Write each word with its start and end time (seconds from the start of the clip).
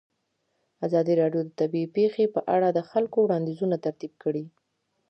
ازادي 0.87 1.13
راډیو 1.21 1.41
د 1.45 1.49
طبیعي 1.59 1.87
پېښې 1.97 2.25
په 2.35 2.41
اړه 2.55 2.67
د 2.71 2.79
خلکو 2.89 3.17
وړاندیزونه 3.21 3.75
ترتیب 3.85 4.13
کړي. 4.23 4.45